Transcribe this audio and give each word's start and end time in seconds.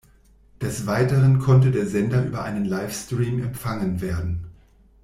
Des 0.61 0.87
Weiteren 0.87 1.37
konnte 1.37 1.69
der 1.69 1.85
Sender 1.85 2.25
über 2.25 2.43
einen 2.43 2.65
Livestream 2.65 3.39
empfangen 3.43 4.01
werden. 4.01 4.47